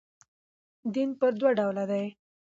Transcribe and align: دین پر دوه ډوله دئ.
دین 0.93 1.09
پر 1.19 1.31
دوه 1.39 1.51
ډوله 1.57 1.83
دئ. 1.91 2.05